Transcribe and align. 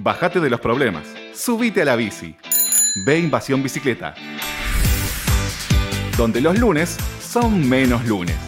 Bájate 0.00 0.38
de 0.38 0.48
los 0.48 0.60
problemas. 0.60 1.02
Subite 1.34 1.82
a 1.82 1.84
la 1.84 1.96
bici. 1.96 2.36
Ve 3.04 3.18
Invasión 3.18 3.64
Bicicleta. 3.64 4.14
Donde 6.16 6.40
los 6.40 6.56
lunes 6.56 6.96
son 7.20 7.68
menos 7.68 8.06
lunes. 8.06 8.47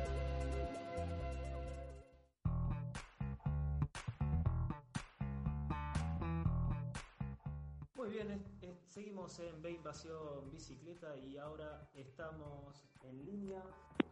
Muy 8.01 8.09
bien, 8.09 8.43
seguimos 8.87 9.37
en 9.41 9.61
B 9.61 9.73
Invasión 9.73 10.49
Bicicleta 10.49 11.15
y 11.17 11.37
ahora 11.37 11.87
estamos 11.93 12.83
en 13.03 13.23
línea 13.23 13.63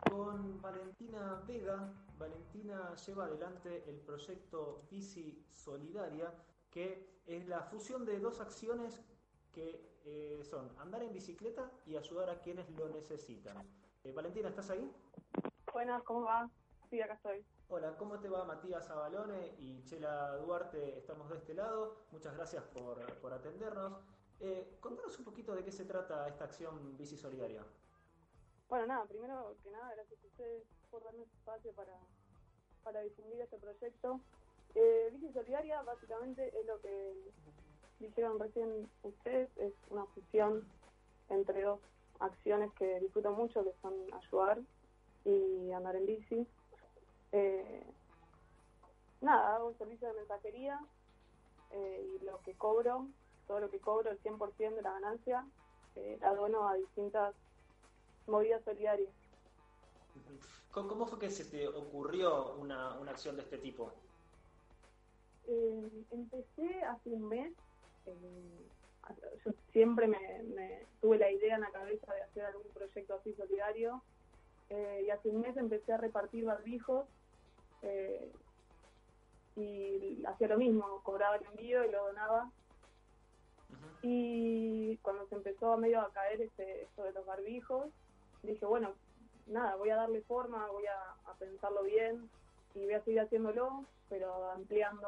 con 0.07 0.61
Valentina 0.61 1.41
Vega. 1.47 1.91
Valentina 2.19 2.95
lleva 2.97 3.25
adelante 3.25 3.83
el 3.89 3.99
proyecto 4.01 4.83
Bici 4.91 5.43
Solidaria, 5.51 6.31
que 6.69 7.19
es 7.25 7.47
la 7.47 7.63
fusión 7.63 8.05
de 8.05 8.19
dos 8.19 8.39
acciones 8.41 9.01
que 9.51 9.97
eh, 10.05 10.39
son 10.43 10.69
andar 10.77 11.01
en 11.01 11.11
bicicleta 11.11 11.71
y 11.87 11.95
ayudar 11.95 12.29
a 12.29 12.41
quienes 12.41 12.69
lo 12.77 12.89
necesitan. 12.89 13.57
Eh, 14.03 14.11
Valentina, 14.11 14.49
¿estás 14.49 14.69
ahí? 14.69 14.87
Buenas, 15.73 16.03
¿cómo 16.03 16.25
va? 16.25 16.47
Sí, 16.89 16.99
acá 17.01 17.13
estoy. 17.13 17.45
Hola, 17.69 17.95
¿cómo 17.97 18.19
te 18.19 18.29
va 18.29 18.43
Matías 18.45 18.89
Abalone 18.89 19.53
y 19.59 19.83
Chela 19.83 20.35
Duarte? 20.37 20.97
Estamos 20.97 21.29
de 21.29 21.37
este 21.37 21.53
lado. 21.53 21.97
Muchas 22.11 22.35
gracias 22.35 22.63
por, 22.73 23.05
por 23.19 23.31
atendernos. 23.31 23.93
Eh, 24.39 24.77
contanos 24.79 25.19
un 25.19 25.25
poquito 25.25 25.53
de 25.53 25.63
qué 25.63 25.71
se 25.71 25.85
trata 25.85 26.27
esta 26.27 26.45
acción 26.45 26.97
Bici 26.97 27.15
Solidaria. 27.15 27.63
Bueno, 28.69 28.87
nada, 28.87 29.05
primero 29.05 29.55
que 29.63 29.69
nada, 29.69 29.93
gracias 29.93 30.23
a 30.23 30.27
ustedes 30.27 30.63
por 30.89 31.03
darme 31.03 31.23
este 31.23 31.35
espacio 31.35 31.71
para, 31.73 31.93
para 32.83 33.01
difundir 33.01 33.39
este 33.39 33.57
proyecto. 33.57 34.19
Eh, 34.73 35.09
Bici 35.11 35.31
Solidaria 35.31 35.83
básicamente 35.83 36.47
es 36.59 36.65
lo 36.65 36.81
que 36.81 37.13
dijeron 37.99 38.39
recién 38.39 38.89
ustedes, 39.03 39.55
es 39.57 39.73
una 39.91 40.05
fusión 40.07 40.67
entre 41.29 41.61
dos 41.61 41.81
acciones 42.19 42.73
que 42.73 42.99
disfruto 42.99 43.31
mucho, 43.31 43.63
que 43.63 43.73
son 43.79 43.93
ayudar 44.11 44.59
y 45.25 45.71
andar 45.71 45.95
en 45.95 46.07
bici. 46.07 46.47
Eh, 47.31 47.83
nada, 49.21 49.55
hago 49.55 49.67
un 49.67 49.77
servicio 49.77 50.07
de 50.07 50.19
mensajería 50.19 50.79
eh, 51.71 52.07
y 52.15 52.25
lo 52.25 52.41
que 52.43 52.53
cobro, 52.55 53.07
todo 53.47 53.59
lo 53.59 53.69
que 53.69 53.79
cobro, 53.79 54.11
el 54.11 54.21
100% 54.21 54.75
de 54.75 54.81
la 54.81 54.93
ganancia, 54.93 55.45
eh, 55.95 56.17
la 56.21 56.33
dono 56.33 56.67
a 56.67 56.75
distintas 56.75 57.35
movidas 58.27 58.63
solidarias. 58.63 59.11
¿Cómo, 60.71 61.05
fue 61.07 61.19
que 61.19 61.29
se 61.29 61.45
te 61.45 61.67
ocurrió 61.67 62.53
una, 62.53 62.97
una 62.99 63.11
acción 63.11 63.35
de 63.35 63.41
este 63.41 63.57
tipo? 63.57 63.91
Eh, 65.47 65.89
empecé 66.11 66.83
hace 66.83 67.09
un 67.09 67.27
mes. 67.27 67.53
yo 69.43 69.51
siempre 69.71 70.07
me, 70.07 70.43
me 70.43 70.85
tuve 71.01 71.17
la 71.17 71.31
idea 71.31 71.55
en 71.55 71.61
la 71.61 71.71
cabeza 71.71 72.13
de 72.13 72.21
hacer 72.21 72.45
algún 72.45 72.71
proyecto 72.71 73.15
así 73.15 73.33
solidario. 73.33 74.01
Eh, 74.69 75.03
y 75.05 75.09
hace 75.09 75.29
un 75.29 75.41
mes 75.41 75.55
empecé 75.57 75.93
a 75.93 75.97
repartir 75.97 76.45
barbijos. 76.45 77.05
eh, 77.81 78.31
y 79.55 80.23
hacía 80.25 80.47
lo 80.47 80.57
mismo, 80.57 81.01
cobraba 81.03 81.35
el 81.35 81.45
envío 81.47 81.83
y 81.83 81.91
lo 81.91 82.05
donaba. 82.07 82.49
Y 84.01 84.97
cuando 84.97 85.27
se 85.27 85.35
empezó 85.35 85.73
a 85.73 85.77
medio 85.77 85.99
a 85.99 86.11
caer 86.13 86.41
este, 86.41 86.83
esto 86.83 87.03
de 87.03 87.11
los 87.11 87.25
barbijos, 87.25 87.87
dije, 88.43 88.65
bueno, 88.65 88.93
nada, 89.47 89.75
voy 89.75 89.89
a 89.89 89.97
darle 89.97 90.21
forma, 90.21 90.67
voy 90.67 90.85
a, 90.85 91.29
a 91.29 91.33
pensarlo 91.35 91.83
bien 91.83 92.29
y 92.75 92.85
voy 92.85 92.93
a 92.93 93.03
seguir 93.03 93.19
haciéndolo, 93.19 93.83
pero 94.07 94.49
ampliando, 94.51 95.07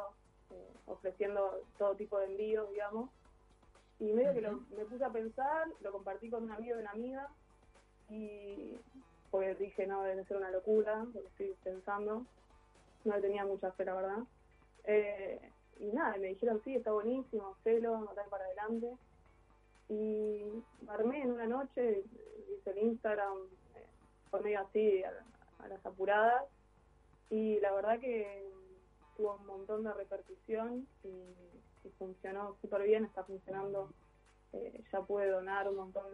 eh, 0.51 0.73
ofreciendo 0.87 1.61
todo 1.77 1.95
tipo 1.95 2.17
de 2.19 2.25
envíos, 2.25 2.69
digamos. 2.71 3.09
Y 3.99 4.11
medio 4.11 4.33
que 4.33 4.41
lo, 4.41 4.53
me 4.75 4.85
puse 4.85 5.05
a 5.05 5.09
pensar, 5.11 5.67
lo 5.79 5.91
compartí 5.91 6.29
con 6.29 6.43
un 6.43 6.51
amigo 6.51 6.75
y 6.75 6.81
una 6.81 6.91
amiga 6.91 7.29
y 8.09 8.75
pues 9.31 9.57
dije, 9.57 9.87
no, 9.87 10.03
debe 10.03 10.25
ser 10.25 10.37
una 10.37 10.51
locura 10.51 11.05
lo 11.05 11.21
que 11.21 11.27
estoy 11.27 11.55
pensando. 11.63 12.25
No 13.05 13.15
le 13.15 13.21
tenía 13.21 13.45
mucha 13.45 13.71
fe, 13.71 13.85
la 13.85 13.95
verdad. 13.95 14.19
Eh, 14.83 15.39
y 15.79 15.85
nada, 15.85 16.17
me 16.17 16.27
dijeron, 16.27 16.61
sí, 16.63 16.75
está 16.75 16.91
buenísimo, 16.91 17.55
hacelo, 17.57 17.97
matar 17.99 18.27
para 18.27 18.45
adelante. 18.45 18.91
Y 19.89 20.43
armé 20.87 21.23
en 21.23 21.31
una 21.31 21.47
noche, 21.47 22.03
hice 22.53 22.69
el 22.71 22.77
Instagram, 22.79 23.37
eh, 23.75 24.39
medio 24.43 24.59
así, 24.59 25.01
a, 25.03 25.11
a 25.63 25.67
las 25.69 25.83
apuradas. 25.85 26.43
Y 27.29 27.59
la 27.61 27.71
verdad 27.71 27.99
que 27.99 28.51
tuvo 29.15 29.35
un 29.35 29.45
montón 29.47 29.83
de 29.85 29.93
repercusión 29.93 30.85
y, 31.03 31.09
funcionó 31.97 32.55
súper 32.61 32.83
bien, 32.83 33.05
está 33.05 33.23
funcionando. 33.23 33.89
Eh, 34.53 34.83
ya 34.91 35.01
pude 35.01 35.27
donar 35.29 35.67
un 35.69 35.77
montón 35.77 36.05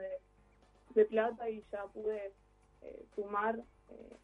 de 0.93 1.05
plata 1.05 1.49
y 1.49 1.63
ya 1.71 1.85
pude 1.87 2.31
eh, 2.81 3.05
sumar. 3.15 3.55
eh, 3.89 4.17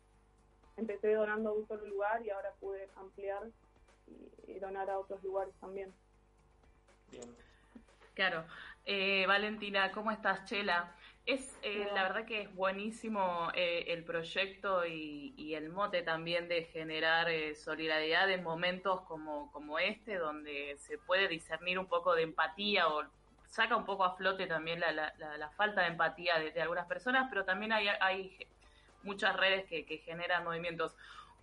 empecé 0.75 1.13
donando 1.13 1.49
a 1.49 1.53
un 1.53 1.67
solo 1.67 1.85
lugar 1.85 2.25
y 2.25 2.31
ahora 2.31 2.51
pude 2.59 2.89
ampliar 2.95 3.43
y, 4.07 4.51
y 4.51 4.59
donar 4.59 4.89
a 4.89 4.97
otros 4.97 5.23
lugares 5.23 5.53
también. 5.61 5.93
Bien. 7.11 7.29
Claro. 8.15 8.43
Eh, 8.85 9.25
Valentina, 9.27 9.91
¿cómo 9.91 10.11
estás, 10.11 10.45
Chela? 10.45 10.95
Es 11.25 11.57
eh, 11.61 11.87
la 11.93 12.03
verdad 12.03 12.25
que 12.25 12.41
es 12.41 12.55
buenísimo 12.55 13.49
eh, 13.53 13.85
el 13.87 14.03
proyecto 14.03 14.85
y, 14.85 15.33
y 15.37 15.53
el 15.53 15.69
mote 15.69 16.01
también 16.01 16.49
de 16.49 16.65
generar 16.65 17.29
eh, 17.29 17.55
solidaridad 17.55 18.29
en 18.29 18.43
momentos 18.43 19.01
como, 19.01 19.49
como 19.53 19.79
este, 19.79 20.17
donde 20.17 20.75
se 20.79 20.97
puede 20.97 21.29
discernir 21.29 21.79
un 21.79 21.85
poco 21.85 22.13
de 22.13 22.23
empatía 22.23 22.89
o 22.89 23.03
saca 23.53 23.77
un 23.77 23.85
poco 23.85 24.03
a 24.03 24.15
flote 24.15 24.47
también 24.47 24.79
la, 24.79 24.91
la, 24.91 25.13
la, 25.19 25.37
la 25.37 25.49
falta 25.51 25.81
de 25.81 25.89
empatía 25.89 26.39
de, 26.39 26.59
algunas 26.59 26.87
personas, 26.87 27.27
pero 27.29 27.45
también 27.45 27.71
hay, 27.71 27.87
hay 28.01 28.35
muchas 29.03 29.37
redes 29.37 29.65
que, 29.65 29.85
que, 29.85 29.99
generan 29.99 30.43
movimientos. 30.43 30.95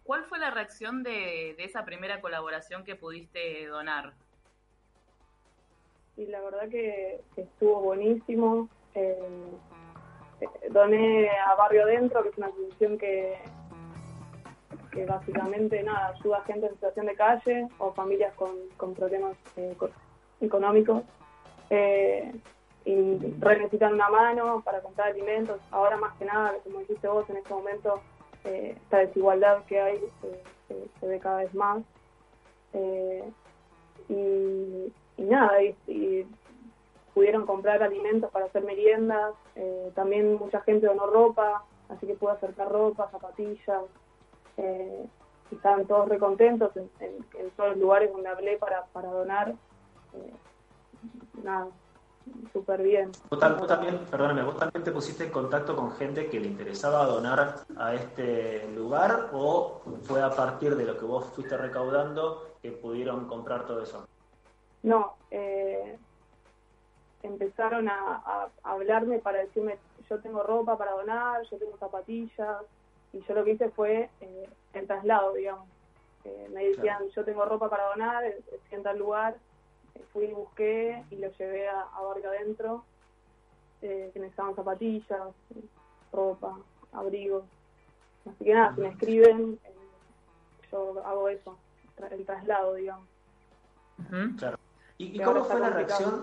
¿Cuál 0.02 0.24
fue 0.24 0.40
la 0.40 0.50
reacción 0.50 1.04
de, 1.04 1.54
de 1.56 1.64
esa 1.64 1.84
primera 1.84 2.20
colaboración 2.20 2.82
que 2.82 2.96
pudiste 2.96 3.64
donar? 3.68 4.14
Y 6.16 6.26
la 6.26 6.40
verdad 6.40 6.68
que, 6.68 7.20
estuvo 7.36 7.80
buenísimo. 7.80 8.68
Eh, 8.96 9.52
doné 10.70 11.30
a 11.30 11.54
Barrio 11.54 11.86
Dentro, 11.86 12.24
que 12.24 12.30
es 12.30 12.38
una 12.38 12.48
asociación 12.48 12.98
que, 12.98 13.38
que 14.90 15.06
básicamente 15.06 15.80
nada 15.84 16.08
ayuda 16.08 16.38
a 16.38 16.44
gente 16.44 16.66
en 16.66 16.74
situación 16.74 17.06
de 17.06 17.14
calle 17.14 17.68
o 17.78 17.92
familias 17.92 18.34
con, 18.34 18.50
con 18.76 18.94
problemas 18.94 19.36
eh, 19.56 19.76
económicos. 20.40 21.04
Eh, 21.70 22.32
y 22.84 22.92
necesitan 22.92 23.94
una 23.94 24.08
mano 24.08 24.62
para 24.64 24.80
comprar 24.80 25.08
alimentos. 25.08 25.60
Ahora 25.70 25.96
más 25.96 26.16
que 26.18 26.24
nada, 26.24 26.54
como 26.64 26.80
dijiste 26.80 27.08
vos, 27.08 27.28
en 27.30 27.36
este 27.36 27.54
momento 27.54 28.00
eh, 28.44 28.76
esta 28.76 28.98
desigualdad 28.98 29.64
que 29.66 29.80
hay 29.80 30.00
se, 30.20 30.88
se, 30.98 31.06
ve 31.06 31.18
cada 31.18 31.38
vez 31.38 31.54
más. 31.54 31.82
Eh, 32.72 33.30
y, 34.08 34.92
nada, 35.18 35.62
y, 35.62 36.26
pudieron 37.14 37.44
comprar 37.44 37.82
alimentos 37.82 38.30
para 38.30 38.46
hacer 38.46 38.64
meriendas. 38.64 39.34
Eh, 39.56 39.92
también 39.94 40.36
mucha 40.36 40.60
gente 40.62 40.86
donó 40.86 41.06
ropa, 41.06 41.64
así 41.88 42.06
que 42.06 42.14
pude 42.14 42.32
acercar 42.32 42.70
ropa, 42.70 43.10
zapatillas. 43.10 43.82
Eh, 44.56 45.06
estaban 45.50 45.86
todos 45.86 46.08
recontentos 46.08 46.70
en, 46.76 47.20
todos 47.56 47.70
los 47.70 47.78
lugares 47.78 48.12
donde 48.12 48.28
hablé 48.28 48.56
para, 48.56 48.84
para 48.86 49.08
donar. 49.08 49.54
Eh, 50.14 50.32
nada, 51.42 51.68
súper 52.52 52.82
bien. 52.82 53.10
¿Vos, 53.30 53.40
vos, 53.40 53.66
también, 53.66 53.98
perdóname, 54.10 54.42
vos 54.42 54.58
también 54.58 54.84
te 54.84 54.92
pusiste 54.92 55.24
en 55.24 55.30
contacto 55.30 55.74
con 55.76 55.92
gente 55.92 56.28
que 56.28 56.40
le 56.40 56.48
interesaba 56.48 57.06
donar 57.06 57.64
a 57.76 57.94
este 57.94 58.68
lugar 58.74 59.30
o 59.32 59.82
fue 60.02 60.22
a 60.22 60.30
partir 60.30 60.76
de 60.76 60.84
lo 60.84 60.98
que 60.98 61.04
vos 61.04 61.26
fuiste 61.34 61.56
recaudando 61.56 62.56
que 62.62 62.72
pudieron 62.72 63.26
comprar 63.26 63.66
todo 63.66 63.82
eso? 63.82 64.06
No, 64.82 65.14
eh, 65.30 65.98
empezaron 67.22 67.88
a, 67.88 68.22
a, 68.24 68.50
hablarme 68.62 69.18
para 69.18 69.38
decirme, 69.38 69.78
yo 70.08 70.18
tengo 70.20 70.42
ropa 70.42 70.76
para 70.76 70.92
donar, 70.92 71.42
yo 71.50 71.58
tengo 71.58 71.76
zapatillas, 71.78 72.64
y 73.12 73.20
yo 73.22 73.34
lo 73.34 73.44
que 73.44 73.52
hice 73.52 73.70
fue 73.70 74.08
eh, 74.20 74.48
el 74.74 74.86
traslado, 74.86 75.34
digamos. 75.34 75.68
Eh, 76.24 76.48
me 76.52 76.64
decían, 76.64 77.08
yo 77.08 77.24
tengo 77.24 77.44
ropa 77.44 77.68
para 77.68 77.84
donar, 77.84 78.24
estoy 78.24 78.58
en 78.70 78.82
tal 78.82 78.98
lugar, 78.98 79.34
eh, 79.34 79.38
fui 80.12 80.24
y 80.26 80.32
busqué 80.32 81.04
y 81.10 81.16
lo 81.16 81.30
llevé 81.30 81.68
a, 81.68 81.80
a 81.82 82.02
Barrio 82.02 82.30
Adentro, 82.30 82.84
eh, 83.82 84.10
que 84.12 84.20
necesitaban 84.20 84.54
zapatillas, 84.54 85.34
ropa, 86.12 86.58
abrigos. 86.92 87.44
Así 88.26 88.44
que 88.44 88.54
nada, 88.54 88.74
si 88.74 88.80
me 88.80 88.88
escriben, 88.88 89.58
eh, 89.64 89.74
yo 90.70 91.02
hago 91.04 91.28
eso, 91.28 91.58
tra- 91.96 92.12
el 92.12 92.24
traslado, 92.26 92.74
digamos. 92.74 93.08
Claro. 94.36 94.56
¿Y, 94.98 95.18
cómo 95.22 95.44
fue 95.44 95.60
la 95.60 95.70
reacción? 95.70 96.22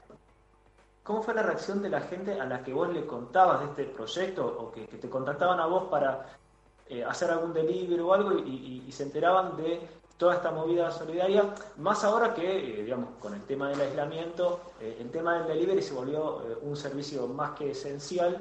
¿Cómo 1.03 1.23
fue 1.23 1.33
la 1.33 1.43
reacción 1.43 1.81
de 1.81 1.89
la 1.89 2.01
gente 2.01 2.39
a 2.39 2.45
la 2.45 2.63
que 2.63 2.73
vos 2.73 2.89
le 2.93 3.05
contabas 3.05 3.61
de 3.61 3.65
este 3.67 3.85
proyecto 3.95 4.45
o 4.45 4.71
que, 4.71 4.85
que 4.87 4.97
te 4.97 5.09
contactaban 5.09 5.59
a 5.59 5.65
vos 5.65 5.85
para 5.89 6.37
eh, 6.85 7.03
hacer 7.03 7.31
algún 7.31 7.53
delivery 7.53 8.01
o 8.01 8.13
algo 8.13 8.33
y, 8.33 8.41
y- 8.49 8.83
y 8.87 8.91
se 8.91 9.03
enteraban 9.03 9.55
de 9.57 9.87
toda 10.17 10.35
esta 10.35 10.51
movida 10.51 10.91
solidaria? 10.91 11.53
Más 11.77 12.03
ahora 12.03 12.33
que, 12.33 12.79
eh, 12.79 12.83
digamos, 12.83 13.09
con 13.19 13.33
el 13.33 13.43
tema 13.43 13.69
del 13.69 13.81
aislamiento, 13.81 14.59
eh, 14.81 14.97
el 14.99 15.11
tema 15.11 15.37
del 15.37 15.47
delivery 15.47 15.81
se 15.81 15.93
volvió 15.93 16.41
eh, 16.41 16.57
un 16.61 16.75
servicio 16.75 17.27
más 17.27 17.51
que 17.51 17.71
esencial 17.71 18.37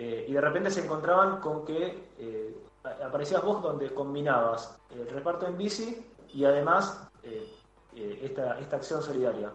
y 0.00 0.32
de 0.32 0.40
repente 0.40 0.70
se 0.70 0.84
encontraban 0.84 1.40
con 1.40 1.64
que 1.64 2.04
aparecías 3.04 3.42
vos 3.42 3.60
donde 3.60 3.92
combinabas 3.92 4.80
el 4.90 5.08
reparto 5.08 5.44
en 5.48 5.58
bici 5.58 6.06
y 6.32 6.44
además 6.44 7.10
esta, 8.22 8.60
esta 8.60 8.76
acción 8.76 9.02
solidaria. 9.02 9.50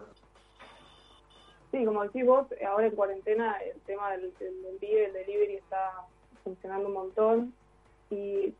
Sí, 1.70 1.82
como 1.86 2.02
decís 2.02 2.26
vos, 2.26 2.46
ahora 2.68 2.88
en 2.88 2.94
cuarentena 2.94 3.56
el 3.60 3.80
tema 3.86 4.10
del, 4.10 4.34
del 4.38 4.66
envío 4.66 4.98
y 4.98 5.04
el 5.04 5.12
delivery 5.14 5.54
está 5.54 6.04
funcionando 6.44 6.88
un 6.88 6.94
montón 6.94 7.54
y 8.10 8.52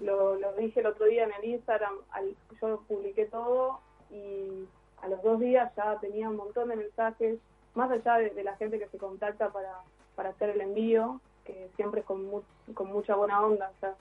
lo, 0.00 0.36
lo 0.36 0.52
dije 0.54 0.80
el 0.80 0.86
otro 0.86 1.06
día 1.06 1.24
en 1.24 1.32
el 1.32 1.44
Instagram, 1.44 1.94
al- 2.10 2.36
yo 2.60 2.82
publiqué 2.88 3.26
todo 3.26 3.80
y 4.10 4.66
a 5.02 5.08
los 5.08 5.22
dos 5.22 5.38
días 5.40 5.72
ya 5.76 5.98
tenía 6.00 6.28
un 6.28 6.36
montón 6.36 6.68
de 6.68 6.76
mensajes, 6.76 7.38
más 7.74 7.90
allá 7.90 8.16
de, 8.16 8.30
de 8.30 8.44
la 8.44 8.56
gente 8.56 8.78
que 8.78 8.88
se 8.88 8.98
contacta 8.98 9.50
para, 9.52 9.72
para 10.16 10.30
hacer 10.30 10.50
el 10.50 10.60
envío, 10.60 11.20
que 11.44 11.68
siempre 11.76 12.00
es 12.00 12.06
con, 12.06 12.24
mu- 12.26 12.42
con 12.74 12.88
mucha 12.88 13.14
buena 13.14 13.44
onda. 13.44 13.70
O 13.76 13.80
sea, 13.80 13.94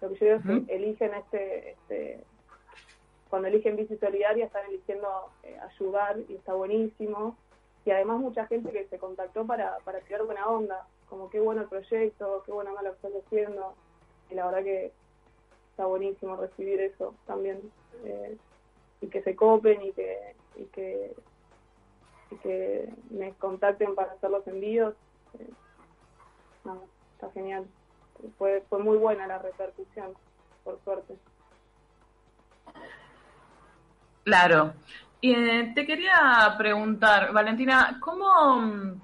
lo 0.00 0.08
que 0.08 0.14
yo 0.16 0.26
digo 0.26 0.38
es 0.38 0.66
que 0.66 0.74
eligen 0.74 1.14
este, 1.14 1.70
este 1.72 2.24
cuando 3.28 3.46
eligen 3.48 3.76
bici 3.76 3.96
solidaria 3.98 4.46
están 4.46 4.66
eligiendo 4.66 5.08
eh, 5.44 5.56
ayudar 5.60 6.16
y 6.28 6.34
está 6.34 6.52
buenísimo. 6.54 7.36
Y 7.84 7.92
además 7.92 8.18
mucha 8.18 8.46
gente 8.46 8.72
que 8.72 8.86
se 8.88 8.98
contactó 8.98 9.46
para, 9.46 9.78
para 9.84 10.00
tirar 10.00 10.24
buena 10.24 10.46
onda, 10.48 10.86
como 11.08 11.30
qué 11.30 11.38
bueno 11.40 11.62
el 11.62 11.68
proyecto, 11.68 12.42
qué 12.44 12.52
buena 12.52 12.70
onda 12.70 12.82
lo 12.82 12.90
que 12.96 13.06
estás 13.06 13.24
haciendo. 13.24 13.74
Y 14.30 14.34
la 14.34 14.46
verdad 14.46 14.64
que 14.64 14.92
está 15.70 15.86
buenísimo 15.86 16.36
recibir 16.36 16.80
eso 16.80 17.14
también. 17.26 17.60
eh, 18.04 18.36
y 19.02 19.08
que 19.08 19.22
se 19.22 19.34
copen 19.34 19.80
y 19.82 19.92
que, 19.92 20.34
y 20.56 20.64
que, 20.66 21.14
y 22.30 22.36
que 22.36 22.88
me 23.10 23.32
contacten 23.34 23.94
para 23.94 24.12
hacer 24.12 24.30
los 24.30 24.46
envíos. 24.46 24.94
eh, 25.38 25.48
está 27.14 27.30
genial. 27.32 27.66
Fue, 28.38 28.62
fue 28.68 28.78
muy 28.80 28.98
buena 28.98 29.26
la 29.26 29.38
repercusión, 29.38 30.12
por 30.64 30.78
suerte. 30.84 31.16
Claro. 34.24 34.74
Y 35.22 35.34
eh, 35.34 35.72
te 35.74 35.86
quería 35.86 36.54
preguntar, 36.56 37.32
Valentina, 37.32 37.98
¿cómo, 38.00 38.56
mm, 38.56 38.99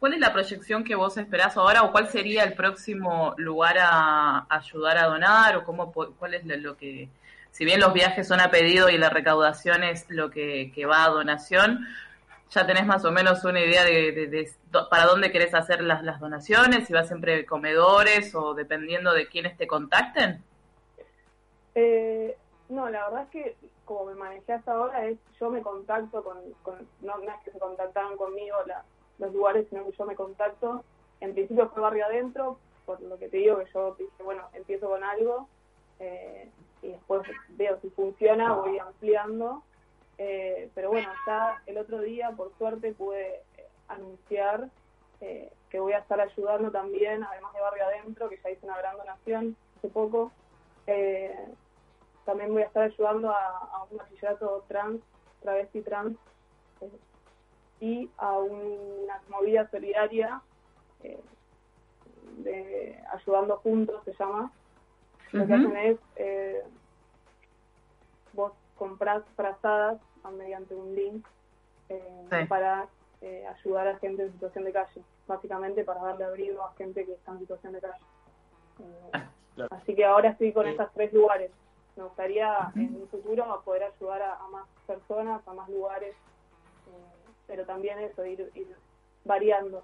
cuál 0.00 0.14
es 0.14 0.20
la 0.20 0.32
proyección 0.32 0.82
que 0.82 0.94
vos 0.94 1.18
esperás 1.18 1.56
ahora 1.58 1.82
o 1.82 1.92
cuál 1.92 2.08
sería 2.08 2.42
el 2.42 2.54
próximo 2.54 3.34
lugar 3.36 3.76
a 3.78 4.46
ayudar 4.48 4.96
a 4.96 5.04
donar 5.06 5.58
o 5.58 5.64
cómo, 5.64 5.92
cuál 5.92 6.34
es 6.34 6.44
lo, 6.46 6.76
que, 6.78 7.10
si 7.52 7.66
bien 7.66 7.80
los 7.80 7.92
viajes 7.92 8.26
son 8.26 8.40
a 8.40 8.50
pedido 8.50 8.88
y 8.88 8.96
la 8.96 9.10
recaudación 9.10 9.84
es 9.84 10.06
lo 10.08 10.30
que, 10.30 10.72
va 10.88 11.04
a 11.04 11.10
donación, 11.10 11.86
ya 12.50 12.66
tenés 12.66 12.86
más 12.86 13.04
o 13.04 13.12
menos 13.12 13.44
una 13.44 13.60
idea 13.60 13.84
de, 13.84 14.50
para 14.88 15.04
dónde 15.04 15.30
querés 15.30 15.54
hacer 15.54 15.82
las, 15.82 16.18
donaciones, 16.18 16.86
si 16.86 16.94
va 16.94 17.04
siempre 17.04 17.44
comedores 17.44 18.34
o 18.34 18.54
dependiendo 18.54 19.12
de 19.12 19.28
quiénes 19.28 19.56
te 19.58 19.66
contacten. 19.66 20.42
Eh, 21.74 22.36
no, 22.70 22.88
la 22.88 23.04
verdad 23.04 23.24
es 23.24 23.30
que 23.30 23.56
como 23.84 24.06
me 24.06 24.14
manejé 24.14 24.54
hasta 24.54 24.72
ahora 24.72 25.04
es 25.06 25.18
yo 25.38 25.50
me 25.50 25.60
contacto 25.60 26.24
con, 26.24 26.38
con 26.62 26.76
no, 27.02 27.18
no 27.18 27.30
es 27.30 27.44
que 27.44 27.50
se 27.50 27.58
contactaban 27.58 28.16
conmigo 28.16 28.56
la- 28.66 28.84
los 29.20 29.32
lugares, 29.32 29.66
sino 29.68 29.84
que 29.84 29.96
yo 29.96 30.06
me 30.06 30.16
contacto. 30.16 30.84
En 31.20 31.32
principio 31.34 31.68
fue 31.68 31.82
barrio 31.82 32.06
adentro, 32.06 32.58
por 32.86 33.00
lo 33.02 33.18
que 33.18 33.28
te 33.28 33.36
digo 33.36 33.58
que 33.58 33.70
yo 33.72 33.94
dije, 33.94 34.22
bueno, 34.24 34.42
empiezo 34.54 34.88
con 34.88 35.04
algo 35.04 35.48
eh, 36.00 36.48
y 36.82 36.88
después 36.88 37.22
veo 37.50 37.78
si 37.80 37.90
funciona, 37.90 38.54
voy 38.54 38.78
ampliando. 38.78 39.62
Eh, 40.18 40.70
pero 40.74 40.90
bueno, 40.90 41.08
ya 41.26 41.62
el 41.66 41.78
otro 41.78 42.00
día, 42.00 42.32
por 42.32 42.52
suerte, 42.58 42.92
pude 42.92 43.36
eh, 43.56 43.66
anunciar 43.88 44.68
eh, 45.20 45.52
que 45.68 45.78
voy 45.78 45.92
a 45.92 45.98
estar 45.98 46.20
ayudando 46.20 46.70
también, 46.70 47.22
además 47.22 47.52
de 47.52 47.60
barrio 47.60 47.84
adentro, 47.84 48.28
que 48.28 48.38
ya 48.42 48.50
hice 48.50 48.66
una 48.66 48.78
gran 48.78 48.96
donación 48.96 49.56
hace 49.76 49.88
poco. 49.88 50.32
Eh, 50.86 51.34
también 52.24 52.52
voy 52.52 52.62
a 52.62 52.66
estar 52.66 52.84
ayudando 52.84 53.30
a, 53.30 53.86
un 53.90 53.98
bachillerato 53.98 54.64
trans, 54.66 55.00
travesti 55.42 55.82
trans, 55.82 56.16
y 57.80 58.10
a 58.18 58.38
una 58.38 59.20
movida 59.28 59.68
solidaria 59.70 60.40
eh, 61.02 61.20
de 62.38 63.02
Ayudando 63.12 63.56
Juntos 63.58 64.02
se 64.04 64.12
llama. 64.14 64.52
Lo 65.32 65.46
que 65.46 65.54
hacen 65.54 65.76
es, 65.76 65.98
eh, 66.16 66.62
vos 68.32 68.52
comprás 68.76 69.22
frazadas 69.36 69.98
a- 70.24 70.30
mediante 70.30 70.74
un 70.74 70.94
link 70.94 71.26
eh, 71.88 72.26
Sí. 72.30 72.46
para 72.46 72.88
eh, 73.22 73.46
ayudar 73.46 73.86
a 73.88 73.98
gente 73.98 74.22
en 74.22 74.32
situación 74.32 74.64
de 74.64 74.72
calle, 74.72 75.02
básicamente 75.26 75.84
para 75.84 76.00
darle 76.02 76.24
abrigo 76.24 76.62
a 76.62 76.72
gente 76.74 77.04
que 77.04 77.12
está 77.12 77.32
en 77.32 77.40
situación 77.40 77.72
de 77.74 77.80
calle. 77.80 78.04
Eh, 78.80 79.10
Claro. 79.56 79.68
Así 79.76 79.94
que 79.96 80.04
ahora 80.04 80.30
estoy 80.30 80.52
con 80.52 80.64
Sí. 80.64 80.70
estos 80.70 80.90
tres 80.94 81.12
lugares. 81.12 81.50
Me 81.96 82.04
gustaría 82.04 82.70
en 82.76 82.94
un 82.96 83.08
futuro 83.08 83.60
poder 83.64 83.82
ayudar 83.82 84.22
a, 84.22 84.36
a 84.36 84.48
más 84.48 84.66
personas, 84.86 85.46
a 85.46 85.52
más 85.52 85.68
lugares, 85.68 86.14
pero 87.50 87.64
también 87.64 87.98
eso, 87.98 88.24
ir, 88.24 88.48
ir 88.54 88.68
variando. 89.24 89.82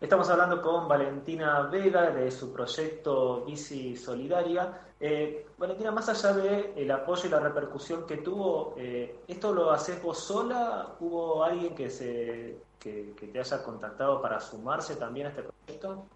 Estamos 0.00 0.30
hablando 0.30 0.62
con 0.62 0.88
Valentina 0.88 1.60
Vega 1.64 2.10
de 2.12 2.30
su 2.30 2.50
proyecto 2.50 3.44
Bici 3.44 3.94
Solidaria. 3.94 4.80
Eh, 4.98 5.46
Valentina, 5.58 5.90
más 5.90 6.08
allá 6.08 6.32
del 6.32 6.72
el 6.74 6.90
apoyo 6.90 7.26
y 7.26 7.28
la 7.28 7.40
repercusión 7.40 8.06
que 8.06 8.16
tuvo, 8.16 8.72
eh, 8.78 9.20
¿esto 9.28 9.52
lo 9.52 9.70
haces 9.70 10.02
vos 10.02 10.18
sola? 10.18 10.94
¿Hubo 10.98 11.44
alguien 11.44 11.74
que, 11.74 11.90
se, 11.90 12.56
que, 12.78 13.12
que 13.14 13.26
te 13.26 13.38
haya 13.38 13.62
contactado 13.62 14.22
para 14.22 14.40
sumarse 14.40 14.96
también 14.96 15.26
a 15.26 15.28
este 15.28 15.42
proyecto? 15.42 16.06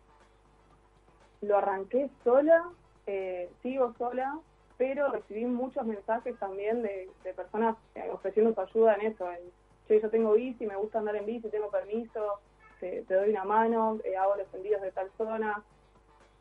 Lo 1.43 1.59
arranqué 1.59 2.09
sola, 2.25 2.71
eh, 3.07 3.53
sigo 3.63 3.93
sola, 3.99 4.39
pero 4.77 5.09
recibí 5.11 5.45
muchos 5.47 5.85
mensajes 5.87 6.39
también 6.39 6.83
de, 6.83 7.13
de 7.23 7.35
personas 7.35 7.77
eh, 7.95 8.09
ofreciendo 8.11 8.55
su 8.55 8.61
ayuda 8.61 8.95
en 8.95 9.13
eso. 9.13 9.31
En, 9.31 9.53
"Che, 9.87 10.01
yo 10.01 10.11
tengo 10.11 10.33
bici, 10.33 10.67
me 10.67 10.77
gusta 10.77 10.99
andar 10.99 11.17
en 11.17 11.27
bici, 11.27 11.49
tengo 11.51 11.71
permiso, 11.71 12.41
te, 12.81 13.05
te 13.05 13.15
doy 13.15 13.31
una 13.31 13.45
mano, 13.45 13.99
eh, 14.05 14.17
hago 14.17 14.37
los 14.37 14.53
envíos 14.55 14.81
de 14.83 14.93
tal 14.93 15.11
zona, 15.17 15.65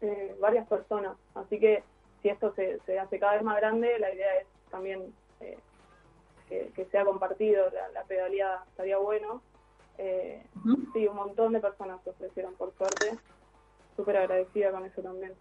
eh, 0.02 0.36
varias 0.40 0.68
personas. 0.68 1.18
Así 1.36 1.60
que 1.60 1.84
si 2.22 2.30
esto 2.30 2.54
se, 2.56 2.80
se 2.82 3.00
hace 3.00 3.20
cada 3.20 3.34
vez 3.34 3.44
más 3.44 3.58
grande, 3.58 4.00
la 4.00 4.14
idea 4.14 4.36
es 4.40 4.48
también 4.70 5.14
eh, 5.40 5.60
que, 6.48 6.72
que 6.74 6.86
sea 6.86 7.06
compartido, 7.06 7.70
la, 7.70 7.90
la 7.90 8.04
pedaleada 8.06 8.66
estaría 8.70 8.98
bueno. 8.98 9.44
Eh, 9.98 10.48
Ujú. 10.56 10.78
sí, 10.94 11.08
un 11.08 11.16
montón 11.16 11.54
de 11.54 11.60
personas 11.60 12.02
se 12.04 12.10
ofrecieron, 12.10 12.56
por 12.56 12.74
suerte. 12.76 13.20
Súper 13.96 14.18
agradecida 14.18 14.72
con 14.72 14.86
eso 14.86 15.02
también. 15.02 15.34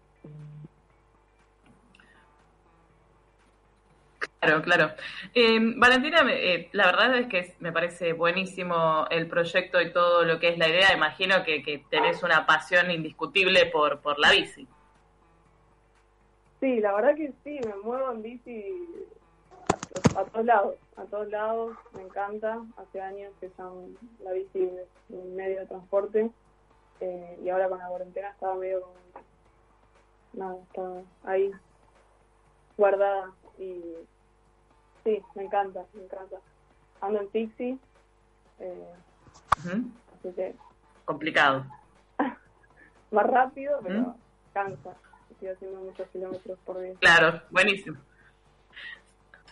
Claro, 4.43 4.61
claro. 4.61 4.91
Eh, 5.33 5.57
Valentina, 5.77 6.21
eh, 6.29 6.69
la 6.73 6.87
verdad 6.87 7.15
es 7.17 7.27
que 7.27 7.55
me 7.59 7.71
parece 7.71 8.11
buenísimo 8.11 9.05
el 9.09 9.27
proyecto 9.27 9.81
y 9.81 9.93
todo 9.93 10.25
lo 10.25 10.39
que 10.39 10.49
es 10.49 10.57
la 10.57 10.67
idea. 10.67 10.93
Imagino 10.93 11.43
que, 11.45 11.63
que 11.63 11.83
tenés 11.89 12.23
una 12.23 12.45
pasión 12.45 12.91
indiscutible 12.91 13.67
por, 13.67 14.01
por 14.01 14.19
la 14.19 14.31
bici. 14.31 14.67
Sí, 16.59 16.79
la 16.81 16.93
verdad 16.93 17.15
que 17.15 17.31
sí, 17.43 17.59
me 17.65 17.75
muevo 17.83 18.11
en 18.11 18.21
bici 18.21 18.87
a, 20.15 20.23
todos 20.25 20.45
lados, 20.45 20.75
a 20.97 21.03
todos 21.03 21.29
lados, 21.29 21.77
me 21.93 22.01
encanta. 22.03 22.61
Hace 22.77 23.01
años 23.01 23.31
que 23.39 23.49
ya 23.57 23.69
la 24.23 24.31
bici 24.33 24.63
es 24.63 24.87
un 25.09 25.35
medio 25.35 25.61
de 25.61 25.65
transporte 25.67 26.29
eh, 26.99 27.39
y 27.43 27.49
ahora 27.49 27.69
con 27.69 27.79
la 27.79 27.87
cuarentena 27.87 28.29
estaba 28.29 28.55
medio 28.55 28.81
como, 28.81 28.95
nada, 30.33 30.57
estaba 30.63 31.01
ahí 31.23 31.51
guardada 32.77 33.31
y 33.57 33.81
sí, 35.03 35.21
me 35.35 35.43
encanta, 35.43 35.83
me 35.93 36.03
encanta. 36.03 36.37
Ando 37.01 37.19
en 37.21 37.27
Pixie, 37.29 37.77
eh, 38.59 38.93
así 39.57 40.31
que 40.35 40.55
Complicado. 41.05 41.65
más 43.11 43.27
rápido, 43.27 43.79
pero 43.83 44.15
cansa. 44.53 44.93
Estoy 45.31 45.49
haciendo 45.49 45.79
muchos 45.81 46.07
kilómetros 46.09 46.57
por 46.65 46.79
día. 46.79 46.93
Claro, 46.99 47.41
buenísimo. 47.49 47.97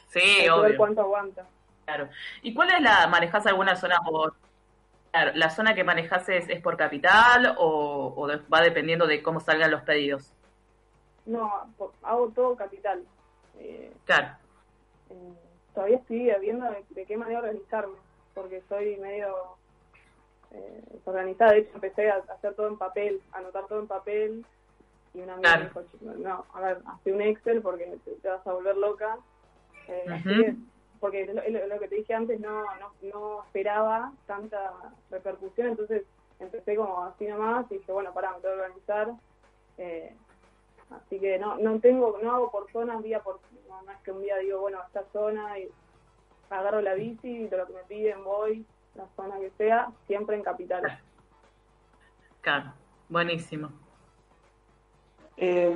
Sí, 0.08 0.20
Hay 0.20 0.50
obvio. 0.50 0.64
ver 0.64 0.78
cuánto 0.78 1.02
aguanta. 1.02 1.46
Claro. 1.86 2.10
¿Y 2.42 2.54
cuál 2.54 2.70
es 2.74 2.82
la, 2.82 3.08
manejas 3.08 3.46
alguna 3.48 3.76
zona 3.76 3.98
por, 4.06 4.36
claro, 5.12 5.32
la 5.36 5.50
zona 5.50 5.74
que 5.76 5.84
manejas 5.84 6.28
es, 6.30 6.48
es 6.48 6.62
por 6.62 6.78
capital 6.78 7.56
o, 7.58 8.14
o 8.16 8.28
va 8.54 8.62
dependiendo 8.62 9.08
de 9.08 9.22
cómo 9.24 9.40
salgan 9.40 9.72
los 9.72 9.82
pedidos? 9.82 10.32
No, 11.26 11.52
hago 12.04 12.30
todo 12.30 12.56
capital. 12.56 13.04
Eh, 13.58 13.94
claro. 14.06 14.36
Eh, 15.10 15.34
todavía 15.74 15.98
estoy 15.98 16.32
viendo 16.40 16.66
de, 16.90 17.06
qué 17.06 17.18
manera 17.18 17.40
organizarme, 17.40 17.96
porque 18.34 18.62
soy 18.70 18.98
medio 18.98 19.36
eh, 20.52 20.84
desorganizada. 20.92 21.54
De 21.54 21.60
hecho, 21.60 21.72
empecé 21.76 22.10
a 22.10 22.18
hacer 22.18 22.54
todo 22.56 22.68
en 22.68 22.78
papel, 22.78 23.22
a 23.32 23.40
anotar 23.40 23.68
todo 23.68 23.80
en 23.80 23.88
papel. 23.88 24.46
Y 25.14 25.20
una 25.20 25.34
amiga 25.34 25.58
me 25.58 25.64
dijo, 25.66 25.84
no, 26.20 26.46
a 26.54 26.62
ver, 26.62 26.78
hazte 26.86 27.12
un 27.12 27.22
Excel 27.22 27.62
porque 27.62 27.98
te, 28.22 28.28
vas 28.28 28.46
a 28.46 28.54
volver 28.54 28.78
loca. 28.78 29.18
Eh, 29.88 30.56
porque 31.02 31.26
lo, 31.26 31.80
que 31.80 31.88
te 31.88 31.96
dije 31.96 32.14
antes 32.14 32.40
no, 32.40 32.64
no, 32.80 32.94
no 33.02 33.44
esperaba 33.44 34.14
tanta 34.28 34.72
repercusión, 35.10 35.70
entonces 35.70 36.04
empecé 36.40 36.76
como 36.76 37.04
así 37.04 37.26
nomás 37.26 37.66
y 37.72 37.80
dije, 37.80 37.92
bueno, 37.92 38.14
pará, 38.14 38.32
me 38.32 38.42
tengo 38.42 38.56
que 38.56 38.62
organizar. 38.62 39.12
Eh, 39.80 40.16
así 40.92 41.20
que 41.20 41.40
no, 41.40 41.58
no 41.58 41.80
tengo, 41.80 42.18
no 42.22 42.32
hago 42.34 42.52
por 42.52 42.72
zonas, 42.72 43.02
día 43.04 43.22
por, 43.22 43.40
no, 43.68 43.92
es 43.92 43.98
que 44.04 44.12
un 44.12 44.22
día 44.22 44.38
digo, 44.38 44.62
bueno, 44.62 44.80
esta 44.86 45.04
zona 45.12 45.58
y 45.60 45.70
agarro 46.50 46.82
la 46.82 46.94
bici 46.94 47.28
y 47.28 47.48
de 47.48 47.58
lo 47.58 47.66
que 47.68 47.74
me 47.74 47.84
piden 47.84 48.24
voy, 48.24 48.66
la 48.96 49.08
zona 49.16 49.40
que 49.40 49.52
sea, 49.58 49.92
siempre 50.08 50.36
en 50.36 50.44
capital. 50.44 50.84
Claro, 52.42 52.74
buenísimo. 53.08 53.70
Eh, 55.38 55.72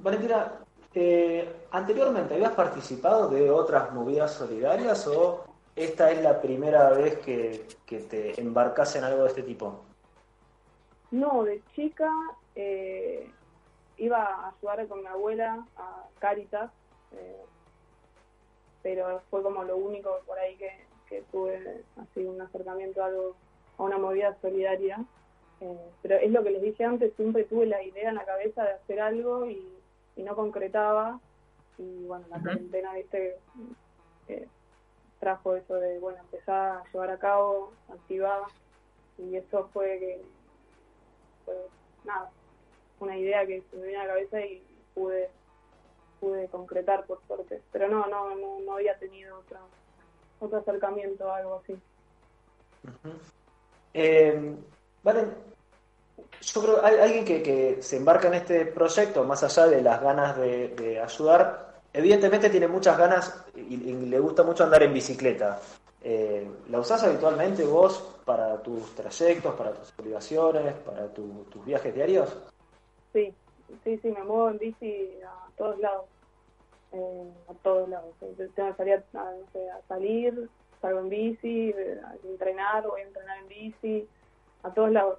Valentina, 0.00 0.60
eh, 0.94 1.66
¿anteriormente 1.72 2.34
habías 2.34 2.52
participado 2.52 3.28
de 3.28 3.50
otras 3.50 3.92
movidas 3.92 4.32
solidarias 4.32 5.08
o 5.08 5.44
esta 5.74 6.12
es 6.12 6.22
la 6.22 6.40
primera 6.40 6.90
vez 6.90 7.18
que, 7.18 7.66
te 7.86 8.40
embarcas 8.40 8.94
en 8.94 9.02
algo 9.02 9.22
de 9.22 9.28
este 9.28 9.42
tipo? 9.42 9.82
No, 11.10 11.42
de 11.42 11.62
chica 11.74 12.08
eh, 12.54 13.28
iba 13.98 14.24
a 14.24 14.48
ayudar 14.48 14.86
con 14.88 15.00
mi 15.00 15.06
abuela 15.06 15.66
a 15.76 16.04
Caritas, 16.18 16.70
eh, 17.12 17.42
pero 18.82 19.22
fue 19.30 19.42
como 19.42 19.64
lo 19.64 19.76
único 19.76 20.20
por 20.26 20.38
ahí 20.38 20.56
que, 20.56 20.84
tuve 21.30 21.84
así 21.96 22.24
un 22.24 22.40
acercamiento 22.40 23.00
a, 23.00 23.06
algo, 23.06 23.36
a 23.78 23.84
una 23.84 23.98
movida 23.98 24.36
solidaria. 24.42 25.04
pero 26.02 26.16
es 26.16 26.30
lo 26.32 26.42
que 26.42 26.50
les 26.50 26.62
dije 26.62 26.84
antes, 26.84 27.14
siempre 27.14 27.44
tuve 27.44 27.66
la 27.66 27.80
idea 27.84 28.08
en 28.08 28.16
la 28.16 28.24
cabeza 28.24 28.64
de 28.64 28.72
hacer 28.72 29.00
algo 29.00 29.46
y 29.46 29.74
y 30.16 30.22
no 30.22 30.34
concretaba. 30.34 31.20
Y 31.78 32.04
bueno, 32.04 32.24
la 32.30 32.40
cuarentena, 32.40 32.94
viste, 32.94 33.36
eh, 34.28 34.46
trajo 35.18 35.56
eso 35.56 35.74
de, 35.74 35.98
bueno, 35.98 36.18
empezar 36.20 36.78
a 36.78 36.84
llevar 36.92 37.10
a 37.10 37.18
cabo, 37.18 37.72
activar, 37.92 38.42
y 39.18 39.36
eso 39.36 39.68
fue 39.72 39.98
que, 39.98 40.22
fue, 41.44 41.54
nada, 42.04 42.30
una 43.04 43.16
idea 43.16 43.46
que 43.46 43.62
se 43.70 43.76
me 43.76 43.86
vino 43.86 44.00
a 44.00 44.04
la 44.04 44.14
cabeza 44.14 44.40
y 44.40 44.62
pude 44.94 45.30
pude 46.24 46.48
concretar 46.48 47.04
por 47.04 47.20
suerte. 47.26 47.60
Pero 47.70 47.88
no, 47.88 48.06
no, 48.06 48.34
no, 48.64 48.72
había 48.74 48.98
tenido 48.98 49.38
otro, 49.38 49.58
otro 50.40 50.58
acercamiento 50.58 51.30
algo 51.30 51.60
así. 51.62 51.76
eh, 53.92 54.56
vale, 55.02 55.24
yo 56.40 56.62
creo 56.62 56.84
hay 56.84 56.98
alguien 56.98 57.24
que, 57.24 57.78
se 57.80 57.96
embarca 57.96 58.28
en 58.28 58.34
este 58.34 58.66
proyecto, 58.66 59.24
más 59.24 59.42
allá 59.42 59.66
de 59.66 59.82
las 59.82 60.00
ganas 60.00 60.36
de, 60.36 61.00
ayudar, 61.02 61.80
evidentemente 61.92 62.48
tiene 62.48 62.68
muchas 62.68 62.96
ganas 62.96 63.44
y, 63.54 63.76
le 63.76 64.18
gusta 64.18 64.42
mucho 64.42 64.64
andar 64.64 64.82
en 64.82 64.94
bicicleta. 64.94 65.60
Eh, 66.02 66.46
¿La 66.70 66.80
usás 66.80 67.02
habitualmente 67.02 67.64
vos 67.64 68.20
para 68.24 68.62
tus 68.62 68.94
trayectos, 68.94 69.54
para 69.54 69.72
tus 69.72 69.92
obligaciones, 69.98 70.74
para 70.74 71.06
tus 71.08 71.64
viajes 71.64 71.94
diarios? 71.94 72.36
Sí, 73.14 73.32
sí, 73.82 73.98
sí, 74.02 74.08
me 74.10 74.22
muevo 74.22 74.50
en 74.50 74.58
bici 74.58 75.08
a 75.26 75.48
todos 75.56 75.78
lados. 75.78 76.04
Eh, 76.92 77.32
a 77.48 77.54
todos 77.54 77.88
lados. 77.88 78.14
Tengo 78.20 78.36
que 78.36 78.76
salir 78.76 79.02
a, 79.14 79.20
a 79.20 79.82
salir, 79.88 80.50
salgo 80.82 81.00
en 81.00 81.08
bici, 81.08 81.72
a 81.72 82.14
entrenar, 82.28 82.86
voy 82.86 83.00
a 83.00 83.04
entrenar 83.04 83.38
en 83.38 83.48
bici, 83.48 84.06
a 84.62 84.70
todos 84.74 84.92
lados 84.92 85.18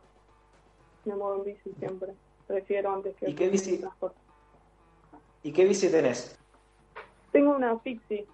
me 1.06 1.16
muevo 1.16 1.36
en 1.38 1.44
bici 1.46 1.74
siempre. 1.80 2.14
Prefiero 2.48 2.94
antes 2.94 3.16
que 3.16 3.30
¿Y 3.30 3.34
qué 3.36 3.50
bici? 3.50 3.78
Transporte. 3.78 4.20
¿Y 5.44 5.52
qué 5.52 5.66
bici 5.66 5.90
tenés? 5.90 6.38
Tengo 7.32 7.56
una 7.56 7.78
fixie, 7.80 8.25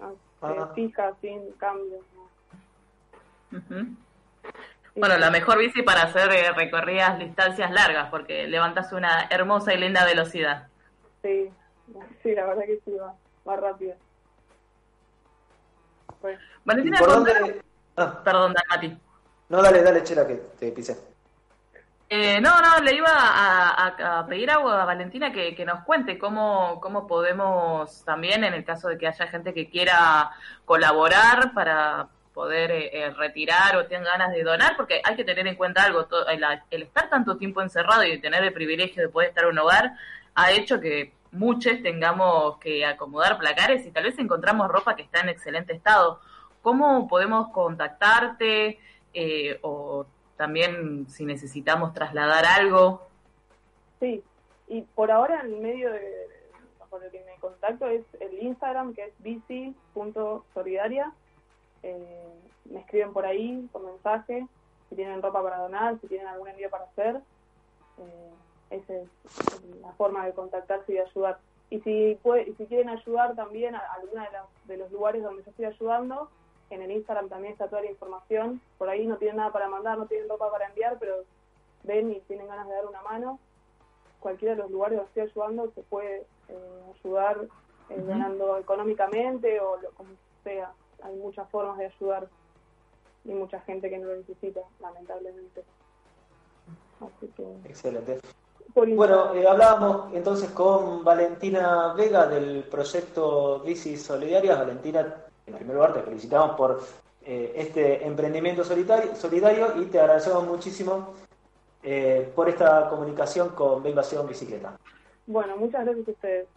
ah, 0.00 0.12
ah. 0.42 0.72
fija, 0.74 1.14
sin 1.20 1.52
cambio. 1.52 2.00
Bueno, 4.94 5.16
la 5.16 5.30
mejor 5.30 5.58
bici 5.58 5.82
para 5.82 6.02
hacer 6.02 6.30
eh, 6.32 6.52
recorridas 6.52 7.18
distancias 7.18 7.70
largas, 7.70 8.10
porque 8.10 8.46
levantas 8.46 8.92
una 8.92 9.26
hermosa 9.30 9.72
y 9.72 9.78
linda 9.78 10.04
velocidad. 10.04 10.68
Sí, 11.22 11.50
sí, 12.22 12.34
la 12.34 12.46
verdad 12.46 12.64
que 12.66 12.80
sí, 12.84 12.92
va, 12.92 13.14
va 13.48 13.56
rápido. 13.56 13.94
Valentina, 16.64 16.98
ah. 17.96 18.20
Perdón, 18.22 18.54
Mati. 18.68 18.96
No, 19.48 19.62
dale, 19.62 19.82
dale, 19.82 20.02
chela, 20.02 20.26
que 20.26 20.34
te 20.58 20.72
pisé. 20.72 20.96
Eh, 22.08 22.40
no, 22.42 22.60
no, 22.60 22.82
le 22.82 22.94
iba 22.94 23.08
a, 23.10 24.26
pedir 24.28 24.50
a, 24.50 24.58
Valentina 24.58 25.32
que, 25.32 25.64
nos 25.64 25.82
cuente 25.84 26.18
cómo, 26.18 26.78
cómo 26.80 27.06
podemos 27.06 28.04
también, 28.04 28.44
en 28.44 28.52
el 28.52 28.64
caso 28.64 28.88
de 28.88 28.98
que 28.98 29.08
haya 29.08 29.26
gente 29.26 29.54
que 29.54 29.70
quiera 29.70 30.30
colaborar 30.66 31.54
para 31.54 32.08
poder 32.34 32.70
eh, 32.70 32.90
eh, 32.92 33.10
retirar 33.10 33.76
o 33.76 33.86
tenga 33.86 34.10
ganas 34.10 34.32
de 34.32 34.42
donar, 34.42 34.76
porque 34.76 35.00
hay 35.04 35.16
que 35.16 35.24
tener 35.24 35.46
en 35.46 35.56
cuenta 35.56 35.84
algo, 35.84 36.06
el, 36.70 36.82
estar 36.82 37.08
tanto 37.08 37.36
tiempo 37.36 37.62
encerrado 37.62 38.04
y 38.04 38.20
tener 38.20 38.42
el 38.42 38.52
privilegio 38.52 39.02
de 39.02 39.08
poder 39.08 39.30
estar 39.30 39.44
en 39.44 39.50
un 39.50 39.58
hogar 39.58 39.92
ha 40.34 40.52
hecho 40.52 40.80
que 40.80 41.12
muchos 41.30 41.82
tengamos 41.82 42.58
que 42.58 42.84
acomodar 42.84 43.38
placares 43.38 43.86
y 43.86 43.90
tal 43.90 44.04
vez 44.04 44.18
encontramos 44.18 44.68
ropa 44.68 44.96
que 44.96 45.02
está 45.02 45.20
en 45.20 45.28
excelente 45.28 45.72
estado. 45.72 46.20
¿Cómo 46.62 47.08
podemos 47.08 47.48
contactarte 47.48 48.78
o 49.62 50.06
también 50.42 51.08
si 51.08 51.24
necesitamos 51.24 51.94
trasladar 51.94 52.44
algo. 52.44 53.06
Sí, 54.00 54.24
y 54.66 54.82
por 54.82 55.12
ahora 55.12 55.40
en 55.42 55.62
medio 55.62 55.92
de, 55.92 56.26
por 56.90 57.04
el 57.04 57.12
que 57.12 57.24
me 57.24 57.38
contacto 57.40 57.86
es 57.86 58.02
el 58.18 58.42
Instagram 58.42 58.92
que 58.92 59.04
es 59.04 59.12
bici.solidaria. 59.18 61.12
Eh, 61.82 62.28
me 62.66 62.80
escriben 62.80 63.12
por 63.12 63.26
ahí, 63.26 63.68
por 63.72 63.82
mensaje, 63.82 64.46
si 64.88 64.96
tienen 64.96 65.22
ropa 65.22 65.42
para 65.42 65.58
donar, 65.58 65.98
si 66.00 66.06
tienen 66.06 66.28
algún 66.28 66.48
envío 66.48 66.70
para 66.70 66.84
hacer. 66.84 67.16
Eh, 67.98 68.32
esa 68.70 68.94
es 68.94 69.08
la 69.80 69.92
forma 69.92 70.24
de 70.24 70.32
contactarse 70.32 70.92
y 70.92 70.94
de 70.96 71.02
ayudar. 71.02 71.38
Y 71.70 71.80
si, 71.80 72.18
puede, 72.22 72.54
si 72.56 72.66
quieren 72.66 72.88
ayudar 72.88 73.34
también 73.34 73.74
a 73.74 73.80
alguna 73.94 74.28
de, 74.28 74.38
de 74.72 74.76
los 74.78 74.92
lugares 74.92 75.22
donde 75.22 75.42
yo 75.42 75.50
estoy 75.50 75.64
ayudando, 75.66 76.28
en 76.70 76.82
el 76.82 76.90
Instagram 76.90 77.28
también 77.28 77.52
está 77.52 77.68
toda 77.68 77.82
la 77.82 77.90
información. 77.90 78.60
Por 78.78 78.88
ahí 78.88 79.06
no 79.06 79.16
tienen 79.16 79.36
nada 79.36 79.52
para 79.52 79.68
mandar, 79.68 79.98
no 79.98 80.06
tienen 80.06 80.28
ropa 80.28 80.50
para 80.50 80.66
enviar, 80.66 80.96
pero 80.98 81.16
ven 81.82 82.10
y 82.10 82.20
tienen 82.20 82.48
ganas 82.48 82.66
de 82.68 82.74
dar 82.74 82.86
una 82.86 83.02
mano. 83.02 83.38
Cualquiera 84.20 84.54
de 84.54 84.62
los 84.62 84.70
lugares 84.70 84.96
donde 84.96 85.08
estoy 85.08 85.22
ayudando 85.24 85.70
se 85.74 85.82
puede 85.82 86.26
eh, 86.48 86.82
ayudar 86.94 87.38
eh, 87.90 88.00
donando 88.00 88.56
económicamente 88.56 89.60
o 89.60 89.78
como 89.96 90.10
sea. 90.44 90.72
Hay 91.02 91.14
muchas 91.16 91.48
formas 91.50 91.78
de 91.78 91.86
ayudar 91.86 92.28
y 93.24 93.32
mucha 93.32 93.60
gente 93.60 93.90
que 93.90 93.98
no 93.98 94.08
lo 94.08 94.16
necesita, 94.16 94.60
lamentablemente. 94.80 95.62
Excelente. 97.64 98.20
Bueno, 98.74 99.34
eh, 99.34 99.46
hablábamos 99.46 100.14
entonces 100.14 100.50
con 100.50 101.04
Valentina 101.04 101.92
Vega 101.94 102.26
del 102.26 102.64
proyecto 102.64 103.60
Bici 103.60 103.96
Solidaria. 103.96 104.56
Valentina, 104.56 105.14
en 105.46 105.54
primer 105.54 105.76
lugar, 105.76 105.92
te 105.92 106.02
felicitamos 106.02 106.56
por 106.56 106.80
eh, 107.24 107.52
este 107.54 108.06
emprendimiento 108.06 108.64
solidario, 108.64 109.82
y 109.82 109.86
te 109.86 110.00
agradecemos 110.00 110.46
muchísimo 110.46 111.14
eh, 111.82 112.32
por 112.34 112.48
esta 112.48 112.88
comunicación 112.88 113.50
con 113.50 113.86
Invasión 113.86 114.26
Bicicleta. 114.26 114.78
Bueno, 115.26 115.56
muchas 115.56 115.84
gracias 115.84 116.08
a 116.08 116.10
ustedes, 116.10 116.48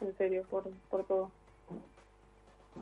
en 0.00 0.16
serio, 0.16 0.44
por, 0.50 0.64
por 0.90 1.04
todo. 1.04 1.30